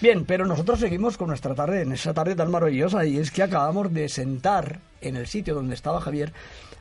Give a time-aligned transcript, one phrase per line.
[0.00, 3.42] Bien, pero nosotros seguimos con nuestra tarde, en esa tarde tan maravillosa, y es que
[3.42, 6.32] acabamos de sentar en el sitio donde estaba Javier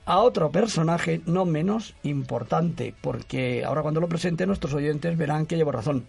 [0.05, 5.57] a otro personaje no menos importante, porque ahora cuando lo presente nuestros oyentes verán que
[5.57, 6.05] llevo razón.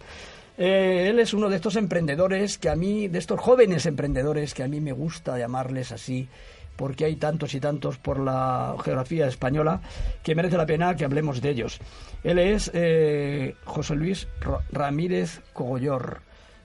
[0.57, 4.63] Eh, él es uno de estos emprendedores que a mí, de estos jóvenes emprendedores que
[4.63, 6.29] a mí me gusta llamarles así,
[6.77, 9.81] porque hay tantos y tantos por la geografía española
[10.23, 11.79] que merece la pena que hablemos de ellos.
[12.23, 14.29] Él es eh, José Luis
[14.71, 16.21] Ramírez Cogollor,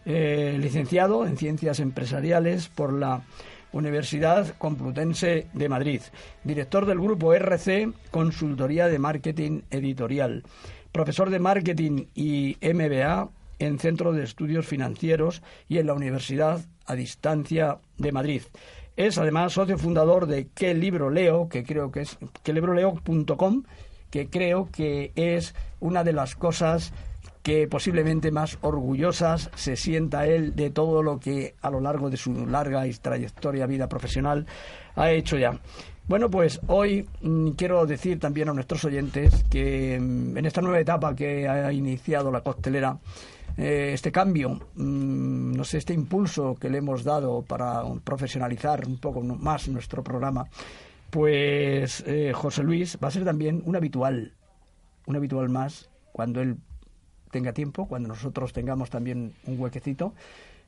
[0.06, 3.24] eh, licenciado en Ciencias Empresariales por la
[3.72, 6.00] Universidad Complutense de Madrid,
[6.44, 10.44] director del grupo RC Consultoría de Marketing Editorial,
[10.92, 13.28] profesor de Marketing y MBA
[13.58, 18.42] en Centro de Estudios Financieros y en la Universidad a Distancia de Madrid.
[18.96, 23.64] Es además socio fundador de Qué Libro Leo, que creo que es quelibroleo.com,
[24.10, 26.92] que creo que es una de las cosas
[27.46, 32.16] que posiblemente más orgullosas se sienta él de todo lo que a lo largo de
[32.16, 34.46] su larga y trayectoria vida profesional
[34.96, 35.60] ha hecho ya.
[36.08, 40.80] Bueno, pues hoy mm, quiero decir también a nuestros oyentes que mm, en esta nueva
[40.80, 42.98] etapa que ha iniciado la costelera,
[43.56, 48.98] eh, este cambio, mm, no sé, este impulso que le hemos dado para profesionalizar un
[48.98, 50.48] poco más nuestro programa,
[51.10, 54.32] pues eh, José Luis va a ser también un habitual,
[55.06, 56.56] un habitual más cuando él
[57.36, 60.14] tenga tiempo, cuando nosotros tengamos también un huequecito,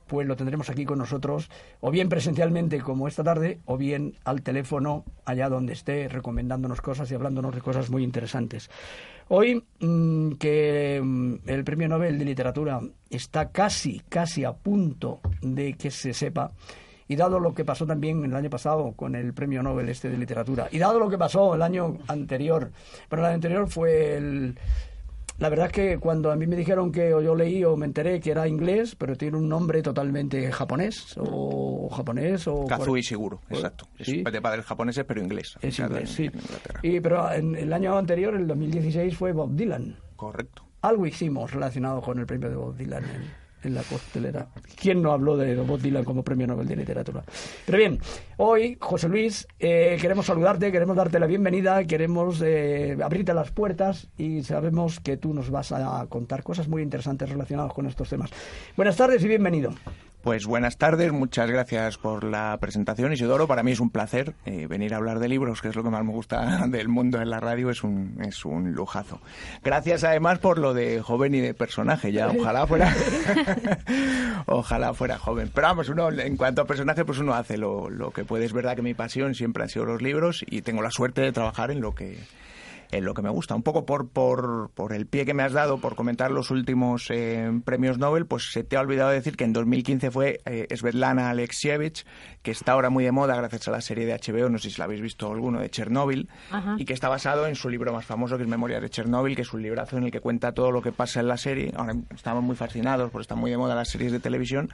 [0.07, 1.49] pues lo tendremos aquí con nosotros,
[1.81, 7.11] o bien presencialmente como esta tarde, o bien al teléfono allá donde esté, recomendándonos cosas
[7.11, 8.69] y hablándonos de cosas muy interesantes.
[9.29, 15.73] Hoy mm, que mm, el Premio Nobel de Literatura está casi, casi a punto de
[15.73, 16.53] que se sepa,
[17.09, 20.19] y dado lo que pasó también el año pasado con el Premio Nobel este de
[20.19, 22.71] Literatura, y dado lo que pasó el año anterior,
[23.09, 24.59] pero el año anterior fue el,
[25.39, 27.86] la verdad es que cuando a mí me dijeron que o yo leí o me
[27.86, 33.41] enteré que era inglés, pero tiene un nombre totalmente japonés o japonés o Kazui seguro,
[33.48, 33.86] exacto.
[34.00, 34.22] ¿Sí?
[34.27, 35.56] Es de padres japoneses pero inglés.
[35.62, 36.31] Es inglés, sí.
[36.83, 39.97] y pero en el año anterior, el 2016 fue Bob Dylan.
[40.16, 40.65] Correcto.
[40.82, 43.04] Algo hicimos relacionado con el premio de Bob Dylan
[43.63, 44.49] en la costelera.
[44.81, 47.25] ¿Quién no habló de Bob Dylan como premio Nobel de Literatura?
[47.67, 47.99] Pero bien,
[48.37, 54.09] hoy, José Luis, eh, queremos saludarte, queremos darte la bienvenida, queremos eh, abrirte las puertas
[54.17, 58.31] y sabemos que tú nos vas a contar cosas muy interesantes relacionadas con estos temas.
[58.77, 59.73] Buenas tardes y bienvenido.
[60.23, 63.47] Pues buenas tardes, muchas gracias por la presentación, Isidoro.
[63.47, 65.91] Para mí es un placer eh, venir a hablar de libros, que es lo que
[65.91, 69.21] más me gusta del mundo en la radio, es un, es un lujazo.
[69.62, 72.93] Gracias además por lo de joven y de personaje, ya ojalá fuera,
[74.47, 75.53] ojalá fuera joven.
[75.55, 78.45] Pero vamos, uno en cuanto a personaje, pues uno hace lo, lo que puede.
[78.45, 81.31] Es verdad que mi pasión siempre han sido los libros y tengo la suerte de
[81.31, 82.19] trabajar en lo que
[82.91, 83.54] en lo que me gusta.
[83.54, 87.06] Un poco por, por, por el pie que me has dado, por comentar los últimos
[87.10, 91.31] eh, premios Nobel, pues se te ha olvidado decir que en 2015 fue eh, Svetlana
[91.31, 92.06] Alexievich,
[92.43, 94.78] que está ahora muy de moda gracias a la serie de HBO, no sé si
[94.78, 96.28] la habéis visto alguno, de Chernobyl,
[96.78, 99.43] y que está basado en su libro más famoso, que es Memorias de Chernobyl, que
[99.43, 101.72] es un librazo en el que cuenta todo lo que pasa en la serie.
[101.77, 104.71] Ahora estamos muy fascinados porque están muy de moda las series de televisión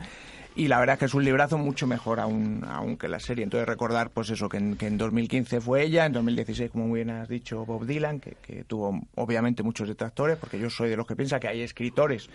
[0.57, 3.43] y la verdad es que es un librazo mucho mejor aún, aún que la serie.
[3.45, 7.01] Entonces recordar pues eso, que en, que en 2015 fue ella, en 2016, como muy
[7.01, 11.07] bien has dicho, Bob Dylan, que, tuvo obviamente muchos detractores, porque yo soy de los
[11.07, 12.29] que piensa que hay escritores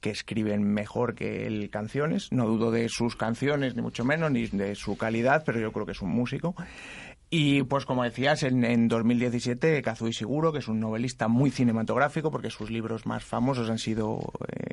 [0.00, 2.32] que escriben mejor que él canciones.
[2.32, 5.86] No dudo de sus canciones, ni mucho menos, ni de su calidad, pero yo creo
[5.86, 6.54] que es un músico.
[7.30, 12.30] Y pues como decías, en, en 2017 Kazuo Siguro, que es un novelista muy cinematográfico,
[12.30, 14.67] porque sus libros más famosos han sido, eh,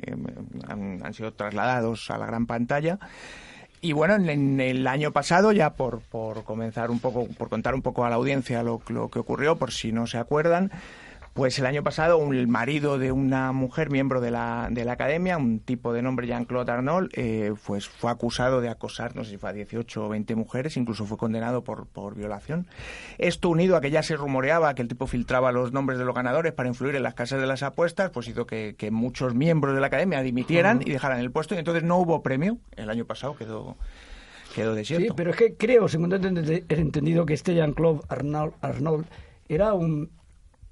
[0.68, 2.98] han, sido trasladados a la gran pantalla.
[3.80, 7.74] Y bueno, en, en el año pasado, ya por, por, comenzar un poco, por contar
[7.74, 10.70] un poco a la audiencia lo, lo que ocurrió, por si no se acuerdan,
[11.36, 14.92] pues el año pasado, un, el marido de una mujer, miembro de la, de la
[14.92, 19.32] academia, un tipo de nombre Jean-Claude Arnold, eh, pues fue acusado de acosar, no sé
[19.32, 22.66] si fue a 18 o 20 mujeres, incluso fue condenado por, por violación.
[23.18, 26.14] Esto unido a que ya se rumoreaba que el tipo filtraba los nombres de los
[26.14, 29.74] ganadores para influir en las casas de las apuestas, pues hizo que, que muchos miembros
[29.74, 32.56] de la academia dimitieran y dejaran el puesto, y entonces no hubo premio.
[32.76, 33.76] El año pasado quedó
[34.54, 35.08] quedó desierto.
[35.08, 39.04] Sí, pero es que creo, según he entendido, que este Jean-Claude Arnold, Arnold
[39.48, 40.08] era un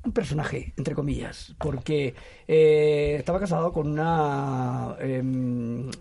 [0.05, 2.15] un personaje, entre comillas, porque
[2.47, 5.23] eh, estaba casado con una, eh,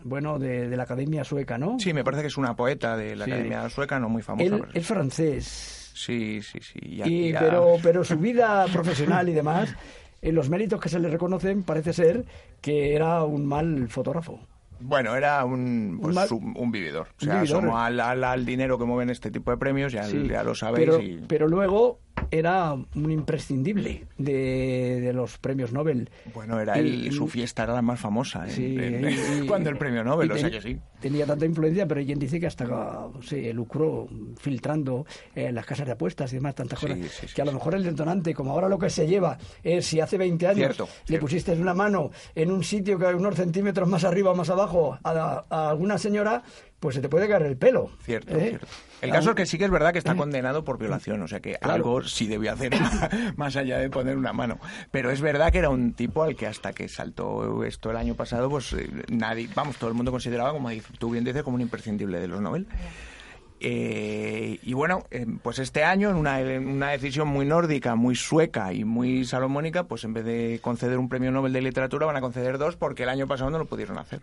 [0.03, 1.79] bueno, de, de, la Academia Sueca, ¿no?
[1.79, 3.31] Sí, me parece que es una poeta de la sí.
[3.31, 4.55] Academia Sueca, no muy famosa.
[4.55, 5.91] Él es francés.
[5.95, 6.97] Sí, sí, sí.
[6.97, 7.39] Ya, y, ya...
[7.39, 9.73] Pero, pero su vida profesional y demás,
[10.21, 12.25] en los méritos que se le reconocen, parece ser
[12.61, 14.39] que era un mal fotógrafo.
[14.79, 17.07] Bueno, era un, pues, un, un, vividor.
[17.21, 17.69] O sea, vividor.
[17.73, 20.89] Al, al, al, dinero que mueven este tipo de premios, ya, sí, ya lo sabéis.
[20.89, 21.23] Pero, y...
[21.25, 21.99] pero luego
[22.33, 26.09] era un imprescindible de, de los premios Nobel.
[26.33, 29.69] Bueno, era Y- el, su fiesta era la más famosa en- Sí, en- y- cuando
[29.69, 30.77] el premio Nobel, o sea que sí.
[31.03, 32.65] Tenía tanta influencia, pero quien dice que hasta
[33.21, 34.07] se lucró
[34.39, 35.05] filtrando
[35.35, 36.99] eh, las casas de apuestas y demás, tantas Sí, cosas.
[37.11, 39.85] sí, sí, que a lo mejor el detonante, como ahora lo que se lleva es
[39.85, 41.25] si hace 20 años Cierto, le cierto.
[41.25, 44.97] pusiste una mano en un sitio que hay unos centímetros más arriba o más abajo
[45.03, 46.41] a, a alguna señora,
[46.79, 47.89] pues se te puede caer el pelo.
[48.03, 48.47] Cierto, ¿eh?
[48.49, 48.67] cierto.
[49.01, 51.41] El caso es que sí que es verdad que está condenado por violación, o sea
[51.41, 51.73] que Claro.
[51.73, 52.71] algo sí debió hacer
[53.35, 54.59] más allá de poner una mano.
[54.91, 58.15] Pero es verdad que era un tipo al que hasta que saltó esto el año
[58.15, 61.61] pasado, pues eh, nadie, vamos, todo el mundo consideraba, como tú bien dices, como un
[61.61, 62.67] imprescindible de los Nobel.
[63.65, 68.15] Eh, y bueno, eh, pues este año, en una, en una decisión muy nórdica, muy
[68.15, 72.17] sueca y muy salomónica, pues en vez de conceder un premio Nobel de literatura, van
[72.17, 74.21] a conceder dos porque el año pasado no lo pudieron hacer.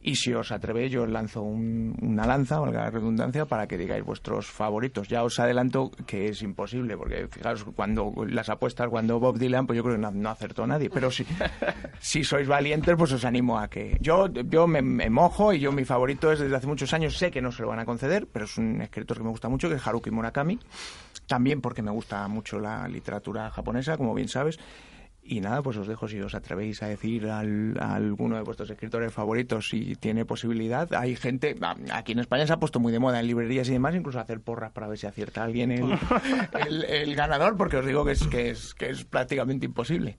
[0.00, 3.76] Y si os atrevéis, yo os lanzo un- una lanza, valga la redundancia, para que
[3.76, 5.08] digáis vuestros favoritos.
[5.08, 9.76] Ya os adelanto que es imposible, porque fijaros, cuando las apuestas, cuando Bob Dylan, pues
[9.76, 10.88] yo creo que no, no acertó nadie.
[10.88, 11.26] Pero si,
[12.00, 13.98] si sois valientes, pues os animo a que...
[14.00, 17.32] Yo, yo me, me mojo y yo mi favorito es desde hace muchos años, sé
[17.32, 19.68] que no se lo van a conceder, pero es un escritor que me gusta mucho,
[19.68, 20.60] que es Haruki Murakami.
[21.26, 24.58] También porque me gusta mucho la literatura japonesa, como bien sabes.
[25.30, 28.70] Y nada, pues os dejo si os atrevéis a decir al- a alguno de vuestros
[28.70, 30.92] escritores favoritos si tiene posibilidad.
[30.94, 31.54] Hay gente,
[31.92, 34.40] aquí en España se ha puesto muy de moda en librerías y demás, incluso hacer
[34.40, 35.84] porras para ver si acierta alguien el,
[36.66, 40.16] el- el ganador, porque os digo que es, que es, que es prácticamente imposible.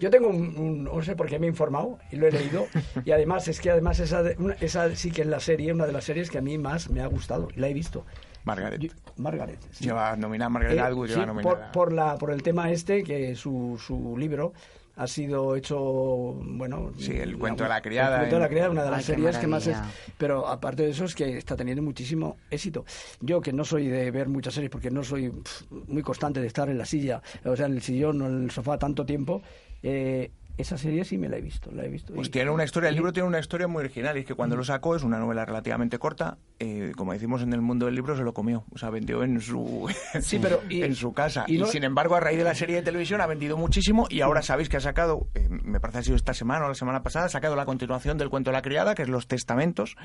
[0.00, 2.66] Yo tengo un, un- no sé por qué me he informado y lo he leído
[3.04, 5.86] y además es que además esa, de- una- esa sí que es la serie, una
[5.86, 8.06] de las series que a mí más me ha gustado y la he visto.
[8.44, 8.92] Margaret.
[9.16, 9.58] Margaret.
[9.70, 9.84] sí.
[9.84, 11.72] Lleva nominada Margaret Eh, Atwood, sí, lleva por, nominada.
[11.72, 14.52] por la, por el tema este, que su, su libro
[14.96, 16.90] ha sido hecho, bueno...
[16.98, 19.04] Sí, el cuento de la criada, El cuento de la criada, una de las Ay,
[19.14, 19.76] series que más es...
[20.18, 22.84] Pero aparte de eso es que está teniendo muchísimo éxito.
[23.20, 25.32] Yo, que no soy de ver muchas series, porque no soy
[25.86, 28.50] muy constante de estar en la silla, o sea, en el sillón o en el
[28.50, 29.40] sofá tanto tiempo,
[29.84, 32.12] eh, esa serie sí me la he visto, la he visto.
[32.12, 34.26] Pues Y- tiene una historia, el y- libro tiene una historia muy original y es
[34.26, 37.86] que cuando lo sacó es una novela relativamente corta, eh, como decimos en el mundo
[37.86, 40.82] del libro se lo comió, o sea, vendió en su, en Sí, su- pero y-
[40.82, 41.44] en su casa.
[41.46, 44.06] y Y, no- sin embargo, a raíz de la serie de televisión ha vendido muchísimo
[44.10, 46.68] y ahora sabéis que ha sacado, eh, me parece que ha sido esta semana o
[46.68, 49.28] la semana pasada, ha sacado la continuación del cuento de la criada, que es Los
[49.28, 49.96] Testamentos,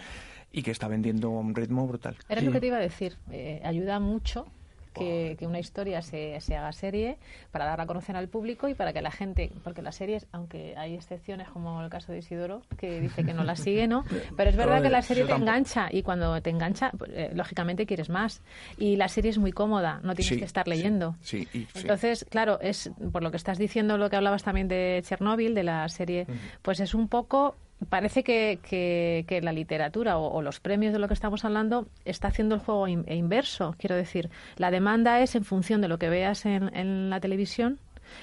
[0.52, 2.16] y que está vendiendo a un ritmo brutal.
[2.30, 2.46] Era Sí.
[2.46, 3.18] lo que te iba a decir.
[3.32, 4.46] eh, ayuda mucho
[4.94, 7.18] que, que una historia se, se haga serie
[7.52, 10.76] para dar a conocer al público y para que la gente, porque las series, aunque
[10.78, 14.04] hay excepciones como el caso de Isidoro, que dice que no la sigue, ¿no?
[14.38, 17.86] Pero es verdad que la serie te engancha y cuando te engancha, pues, eh, lógicamente
[17.86, 18.42] quieres más.
[18.78, 21.16] Y la serie es muy cómoda, no tienes Sí, que estar leyendo.
[21.22, 21.68] Sí, y- sí.
[21.76, 25.64] Entonces, claro, es por lo que estás diciendo, lo que hablabas también de Chernóbil, de
[25.64, 26.28] la serie,
[26.62, 27.56] pues es un poco.
[27.90, 32.56] Parece que, que- la literatura o, los premios de lo que estamos hablando está haciendo
[32.56, 33.76] el juego e inverso.
[33.78, 37.80] Quiero decir, la demanda es en función de lo que veas en, en la televisión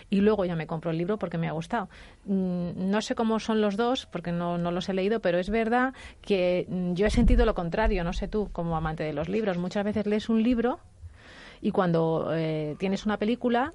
[0.09, 1.89] y luego ya me compro el libro porque me ha gustado.
[2.27, 5.51] Mm, No sé cómo son los dos porque no, no los he leído, pero es
[5.51, 9.29] verdad que mm, yo he sentido lo contrario, no sé tú, como amante de los
[9.29, 9.59] libros.
[9.59, 10.79] Muchas veces lees un libro
[11.61, 13.73] y cuando eh, tienes una película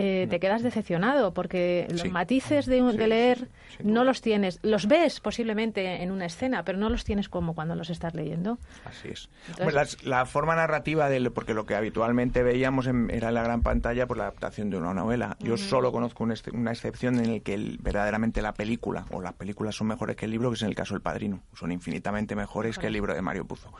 [0.00, 2.08] eh, te quedas decepcionado porque los Sí.
[2.08, 3.38] matices de, Sí, leer
[3.76, 4.58] sí, no los tienes.
[4.62, 8.58] Los ves posiblemente en una escena, pero no los tienes como cuando los estás leyendo.
[8.84, 9.28] Así es.
[9.48, 13.34] Entonces- Hombre, las- la forma narrativa, del, porque lo que habitualmente veíamos en- era en
[13.34, 15.36] la gran pantalla, pues la adaptación de una novela.
[15.40, 19.20] Yo solo conozco un ex- una excepción en el que el- verdaderamente la película, o
[19.20, 21.40] las películas son mejores que el libro, que es en el caso del Padrino.
[21.54, 23.72] Son infinitamente mejores que el libro de Mario Puzo.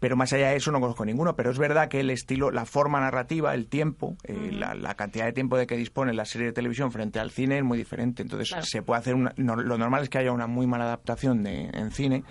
[0.00, 2.64] Pero más allá de eso no conozco ninguno, pero es verdad que el estilo, la
[2.64, 6.46] forma narrativa, el tiempo, eh, la, la cantidad de tiempo de que dispone la serie
[6.48, 8.22] de televisión frente al cine es muy diferente.
[8.22, 8.64] Entonces Claro.
[8.64, 11.64] se puede hacer una, no- lo normal es que haya una muy mala adaptación de,
[11.72, 12.24] en cine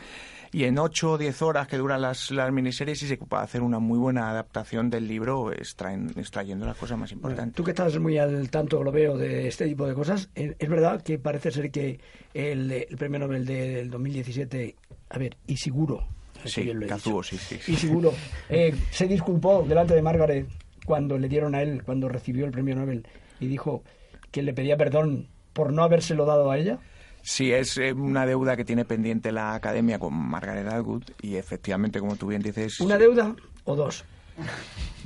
[0.52, 3.62] y en 8 o 10 horas que duran las, las miniseries sí se puede hacer
[3.62, 7.54] una muy buena adaptación del libro extraen- extrayendo las cosas más importantes.
[7.56, 10.70] Tú que estás muy al tanto, lo veo, de este tipo de cosas, eh, es
[10.70, 12.00] verdad que parece ser que
[12.34, 14.76] el, el premio Nobel de- del 2017,
[15.12, 16.04] a ver, y seguro,
[16.46, 17.74] Sí, Kazuo, sí, sí, sí.
[17.74, 18.14] y seguro,
[18.50, 20.48] eh, se disculpó delante de Margaret
[20.86, 23.06] cuando le dieron a él, cuando recibió el premio Nobel,
[23.40, 23.84] y dijo
[24.32, 26.80] que le pedía perdón por no habérselo dado a ella.
[27.22, 32.00] Sí, es eh, una deuda que tiene pendiente la academia con Margaret Atwood y efectivamente,
[32.00, 32.80] como tú bien dices...
[32.80, 34.06] ¿Una deuda o dos?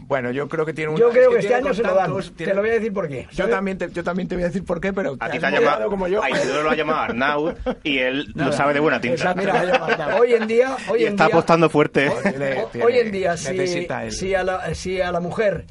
[0.06, 0.98] Bueno, yo creo que tiene un...
[0.98, 2.12] Yo es creo que este tiene año se lo dan.
[2.12, 3.28] contactos, Te lo voy a decir por qué.
[3.32, 5.46] Yo también, te, yo también te voy a decir por qué, pero A ti te
[5.46, 6.22] ha llamado, como yo.
[6.22, 9.16] a Isidoro lo ha llamado Arnaud y él lo sabe de buena tinta.
[9.32, 9.40] Exacto.
[9.42, 12.12] Mira, hoy en día, hoy y en está día, apostando fuerte.
[12.22, 15.66] Tiene- tiene- Hoy en día, si, si, a la, si a la mujer,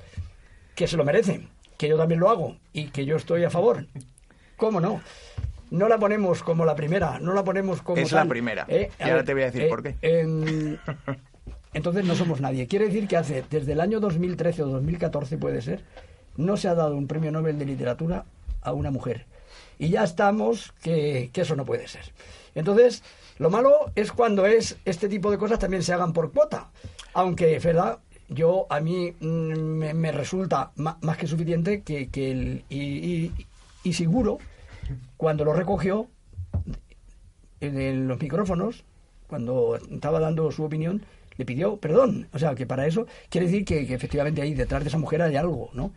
[0.74, 1.46] que se lo merece,
[1.76, 3.86] que yo también lo hago y que yo estoy a favor,
[4.56, 5.00] ¿cómo no?
[5.70, 8.64] No la ponemos como la primera, no la ponemos como Es tal, la primera.
[8.68, 8.90] ¿eh?
[8.98, 9.96] Y ahora te voy a decir por qué.
[10.02, 10.78] en-
[11.74, 12.66] entonces no somos nadie.
[12.66, 15.82] Quiere decir que hace, desde el año 2013 o 2014 puede ser,
[16.36, 18.24] no se ha dado un premio Nobel de literatura
[18.60, 19.26] a una mujer.
[19.78, 22.12] Y ya estamos que, eso no puede ser.
[22.54, 23.02] Entonces,
[23.38, 26.70] lo malo es cuando es este tipo de cosas también se hagan por cuota.
[27.14, 27.98] Aunque, verdad,
[28.28, 29.24] yo a mí mm,
[29.94, 33.32] me, resulta más que suficiente que, que el y,
[33.84, 34.38] y- seguro
[35.16, 36.06] cuando lo recogió
[37.60, 38.84] en los micrófonos
[39.26, 41.04] cuando estaba dando su opinión
[41.42, 42.28] le pidió perdón.
[42.32, 45.22] O sea que para eso quiere decir que, que efectivamente ahí detrás de esa mujer
[45.22, 45.92] hay algo no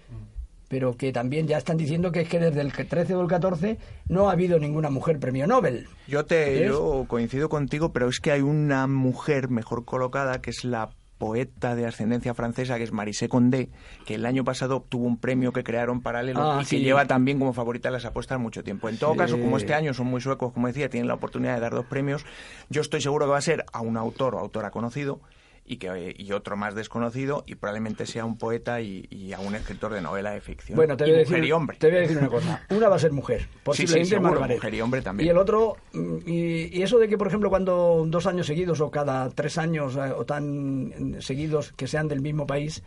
[0.68, 3.78] pero que también ya están diciendo que es que desde el 13 o el 14
[4.10, 5.88] no ha habido ninguna mujer premio Nobel.
[6.08, 10.64] Yo te yo coincido contigo, pero es que hay una mujer mejor colocada que es
[10.64, 13.70] la poeta de ascendencia francesa que es Marisé Condé,
[14.06, 17.40] que el año pasado obtuvo un premio que crearon paralelo Ah, y que lleva también
[17.40, 18.90] como favorita las apuestas mucho tiempo.
[18.90, 19.18] En todo Sí.
[19.20, 21.86] caso, como este año son muy suecos, como decía, tienen la oportunidad de dar dos
[21.86, 22.26] premios,
[22.70, 25.22] yo estoy seguro que va a ser a un autor o autora conocido
[25.66, 29.56] y que y otro más desconocido y probablemente sea un poeta y, y a un
[29.56, 30.76] escritor de novela de ficción.
[30.76, 31.78] Bueno, te y voy, a mujer decir, y hombre.
[31.78, 32.62] te voy a decir una cosa.
[32.70, 34.58] Una va a ser mujer, posiblemente seguro, Margaret.
[34.58, 35.28] mujer y hombre también.
[35.28, 38.80] Y el otro, mm, y, y eso de que, por ejemplo, cuando dos años seguidos
[38.82, 42.84] o cada tres años eh, o tan eh, seguidos que sean del mismo país,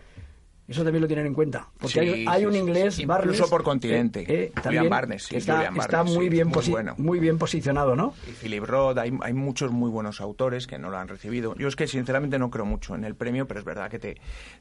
[0.68, 1.66] eso también lo tienen en cuenta.
[1.78, 3.04] Porque Sí, hay, hay sí, un inglés, sí.
[3.06, 4.20] Barnes, Incluso por continente.
[4.28, 6.70] eh, Julian también, Barnes, sí, que está, Julian está Barnes, muy, sí, bien muy posi-
[6.70, 6.94] bueno.
[6.98, 8.14] muy bien posicionado, ¿no?
[8.26, 11.54] y Philip Roth, hay, hay muchos muy buenos autores que no lo han recibido.
[11.56, 14.16] Yo es que sinceramente no creo mucho en el premio, pero es verdad que te,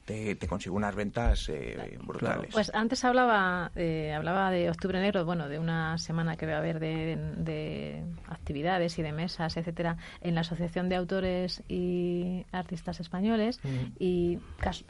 [0.06, 2.50] te, te consigo unas ventas eh, brutales.
[2.52, 6.58] Pues antes hablaba, eh, hablaba de Octubre Negro, bueno, de una semana que va a
[6.58, 13.00] haber de, de actividades y de mesas, etcétera, en la Asociación de Autores y Artistas
[13.00, 13.60] Españoles.
[13.98, 14.84] Y cas-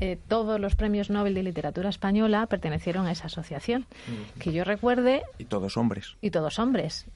[0.00, 3.86] eh, todos los premios Nobel de Literatura Española pertenecieron a esa asociación.
[4.38, 6.16] Que yo recuerde, Y todos hombres.
[6.20, 7.06] y todos hombres.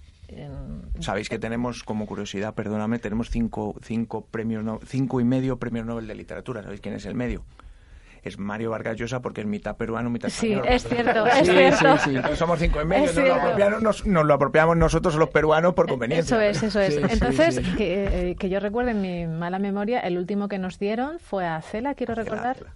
[1.00, 5.86] Sabéis que tenemos, como curiosidad, perdóname, tenemos cinco, cinco premios, no- cinco y medio premios
[5.86, 6.62] Nobel de literatura.
[6.62, 7.44] ¿Sabéis quién es el medio?
[8.28, 10.72] Es Mario Vargas Llosa porque es mitad peruano, mitad Sí, español.
[10.74, 11.98] es cierto, es Sí, cierto.
[11.98, 12.16] sí, sí.
[12.16, 15.74] No somos cinco y medio, nos lo, apropiamos, nos, nos lo apropiamos nosotros los peruanos
[15.74, 16.36] por conveniencia.
[16.36, 16.94] Eso es, eso es.
[16.94, 17.62] Sí, sí, Entonces, sí.
[17.76, 21.46] Que, eh, que yo recuerde en mi mala memoria, el último que nos dieron fue
[21.46, 22.56] a Cela, quiero recordar.
[22.58, 22.74] Cela.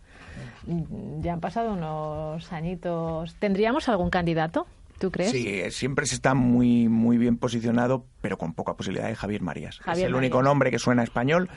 [0.66, 3.35] Mm, Ya han pasado unos añitos.
[3.38, 4.66] ¿Tendríamos algún candidato?
[4.99, 5.30] ¿Tú crees?
[5.32, 9.43] Sí, eh, siempre se está muy muy bien posicionado, pero con poca posibilidad de Javier
[9.43, 9.79] Marías.
[9.81, 11.50] Javier es el único nombre que suena español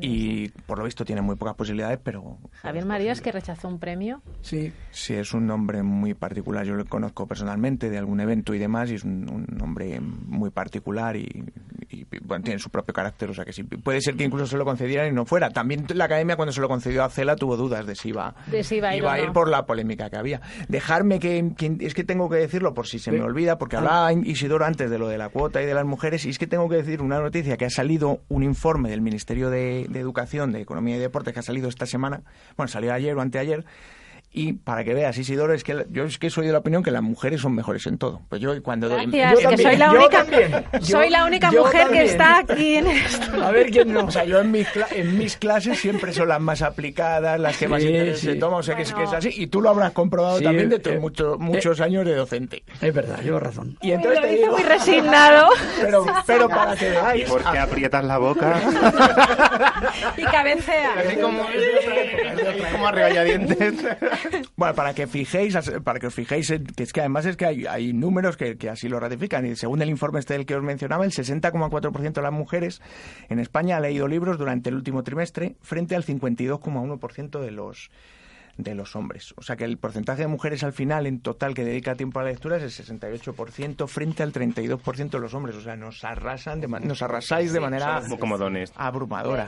[0.00, 2.38] y por lo visto tiene muy pocas posibilidades, pero...
[2.62, 4.22] Javier Marías, que rechazó un premio.
[4.42, 4.72] Sí.
[4.92, 6.64] Sí, es un nombre muy particular.
[6.64, 10.50] Yo lo conozco personalmente de algún evento y demás, y es un, un nombre muy
[10.50, 11.26] particular y,
[11.88, 13.30] y, bueno, tiene su propio carácter.
[13.30, 15.50] O sea que sí, puede ser que incluso se lo concedieran y no fuera.
[15.50, 18.62] También la academia, cuando se lo concedió a Cela, tuvo dudas de si iba, De
[18.62, 19.32] si iba a ir no.
[19.32, 20.40] por la polémica que había.
[20.68, 24.12] Dejarme que, que- Es que tengo que decirlo por si se me olvida, porque hablaba
[24.12, 26.68] Isidoro antes de lo de la cuota y de las mujeres, y es que tengo
[26.68, 30.60] que decir una noticia que ha salido un informe del Ministerio de, de Educación, de
[30.60, 32.22] Economía y Deportes, que ha salido esta semana,
[32.56, 33.64] bueno, salió ayer o anteayer,
[34.32, 36.92] y para que veas, Isidoro, es que yo es que soy de la opinión que
[36.92, 38.22] las mujeres son mejores en todo.
[38.28, 40.26] Pues yo cuando doy- Gracias, Yo que también, soy la única,
[40.78, 43.44] yo- soy la única yo mujer que está aquí en esto.
[43.44, 44.04] A ver quién no.
[44.04, 47.56] O sea, yo en mis, cla- en mis clases siempre son las más aplicadas, las
[47.56, 48.38] que más Sí, interés se sí.
[48.38, 49.18] toman, o sea que, es, que es Bueno.
[49.18, 49.30] así.
[49.42, 52.62] Y tú lo habrás comprobado Sí, también de tus eh, muchos, muchos años de docente.
[52.80, 53.76] Es verdad, llevo razón.
[53.82, 55.48] Y entonces lo te digo, muy resignado
[55.80, 58.60] pero, pero para que ¿Y veáis, por qué aprietas la boca?
[60.16, 60.90] y cabecea.
[61.00, 61.42] Así como,
[62.72, 63.74] como a regañadientes.
[64.56, 67.46] Bueno, para que fijéis, para que os fijéis, en- que es que además es que
[67.46, 69.46] hay, números que, que así lo ratifican.
[69.46, 72.80] Y según el informe este del que os mencionaba, el 60,4% de las mujeres
[73.28, 77.90] en España ha leído libros durante el último trimestre, frente al 52,1% de los
[78.62, 79.34] de los hombres.
[79.36, 82.22] O sea que el porcentaje de mujeres al final en total que dedica tiempo a
[82.24, 85.56] la lectura es el 68% frente al 32% de los hombres.
[85.56, 87.96] O sea, nos arrasan, de nos arrasáis de manera
[88.76, 89.46] abrumadora.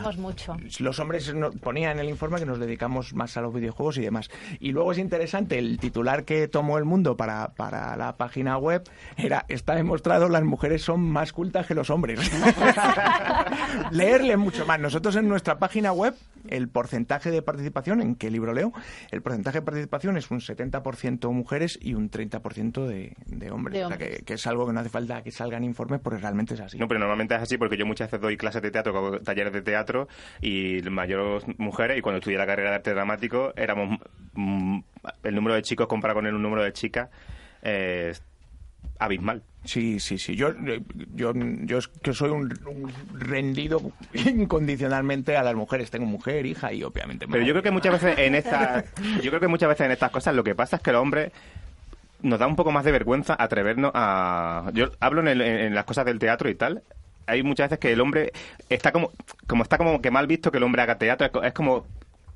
[0.57, 0.85] Mucho.
[0.85, 4.03] Los hombres no- ponían en el informe que nos dedicamos más a los videojuegos y
[4.03, 4.31] demás.
[4.61, 8.83] Y luego es interesante, el titular que tomó el mundo para, para la página web
[9.17, 12.21] era, está demostrado, las mujeres son más cultas que los hombres.
[13.91, 14.79] Leerle mucho más.
[14.81, 16.15] Nosotros en nuestra página web,
[16.49, 18.73] el porcentaje de participación, ¿en qué libro leo?
[19.11, 23.79] El porcentaje de participación es un 70% mujeres y un 30% de, de hombres.
[23.79, 26.21] De O sea, que, que es algo que no hace falta que salgan informes porque
[26.21, 26.79] realmente es así.
[26.79, 29.53] No, pero normalmente es así porque yo muchas veces doy clases de teatro, hago talleres
[29.53, 30.09] de teatro
[30.41, 33.99] y la mayor mujeres y cuando estudié la carrera de arte dramático éramos
[34.35, 34.79] mm,
[35.25, 37.09] el número de chicos comparado con el número de chicas
[37.63, 38.13] eh,
[38.99, 39.43] abismal.
[39.65, 40.35] Sí, sí, sí.
[40.35, 40.53] Yo,
[41.15, 43.81] yo, yo es que soy un, un rendido
[44.13, 45.91] incondicionalmente a las mujeres.
[45.91, 47.27] Tengo mujer, hija y obviamente.
[47.29, 48.85] Pero yo creo que muchas veces en estas,
[49.23, 51.33] yo creo que muchas veces en estas cosas lo que pasa es que los hombres
[52.23, 54.71] nos da un poco más de vergüenza atrevernos a.
[54.75, 56.83] Yo hablo en, el- en las cosas del teatro y tal.
[57.27, 58.33] Hay muchas veces que el hombre
[58.69, 59.13] está como,
[59.47, 61.43] como está como que mal visto que el hombre haga teatro.
[61.45, 61.87] Es como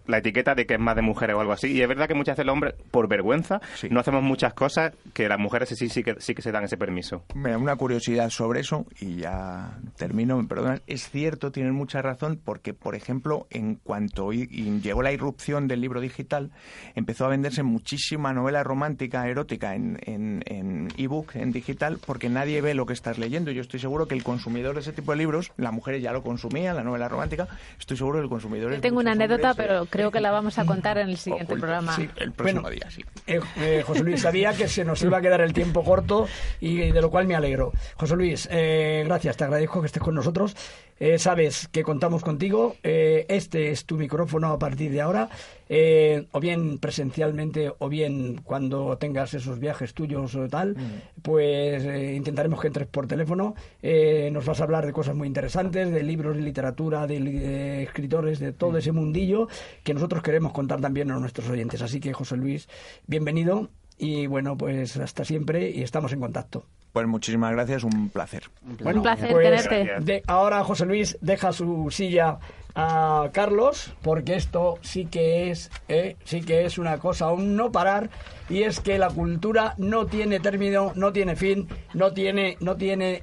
[0.06, 1.72] la etiqueta de que es más de mujeres o algo así.
[1.72, 3.88] Y es verdad que muchas veces los hombres, por vergüenza, Sí.
[3.90, 6.76] no hacemos muchas cosas que las mujeres sí, sí, que, sí que se dan ese
[6.76, 7.24] permiso.
[7.34, 10.82] Mira, una curiosidad sobre eso, y ya termino, me perdonas.
[10.86, 16.00] Es cierto, tienen mucha razón, porque, por ejemplo, en cuanto llegó la irrupción del libro
[16.00, 16.50] digital,
[16.94, 22.60] empezó a venderse muchísima novela romántica, erótica en, en, en ebook, en digital, porque nadie
[22.60, 23.50] ve lo que estás leyendo.
[23.50, 26.22] Yo estoy seguro que el consumidor de ese tipo de libros, las mujeres ya lo
[26.22, 27.46] consumían, la novela romántica,
[27.78, 30.20] estoy seguro que el consumidor Yo es tengo una anécdota, hombres, pero eh, creo que
[30.20, 31.62] la vamos a contar en el siguiente oculto.
[31.66, 31.96] programa.
[31.96, 33.02] Sí, el próximo Bueno, día, sí.
[33.26, 36.26] Eh, eh, José Luis, sabía que se nos iba a quedar el tiempo corto
[36.60, 37.72] y de lo cual me alegro.
[37.96, 40.54] José Luis, eh, gracias, te agradezco que estés con nosotros.
[40.98, 42.76] Eh, sabes que contamos contigo.
[42.82, 45.28] Eh, este es tu micrófono a partir de ahora,
[45.68, 50.74] eh, o bien presencialmente o bien cuando tengas esos viajes tuyos o tal,
[51.20, 53.54] pues eh, intentaremos que entres por teléfono.
[53.82, 58.38] Eh, nos vas a hablar de cosas muy interesantes, de libros, de literatura, de, escritores,
[58.38, 59.48] de todo ese mundillo
[59.86, 61.80] que nosotros queremos contar también a nuestros oyentes.
[61.80, 62.68] Así que, José Luis,
[63.06, 66.66] bienvenido y bueno, pues hasta siempre y estamos en contacto.
[66.92, 68.50] Pues muchísimas gracias, un placer.
[68.66, 70.00] Un placer pues, tenerte.
[70.00, 72.38] De- ahora José Luis deja su silla
[72.74, 77.72] a Carlos porque esto sí que es eh, sí que es una cosa aún no
[77.72, 78.10] parar
[78.50, 83.22] y es que la cultura no tiene término, no tiene fin, no tiene no tiene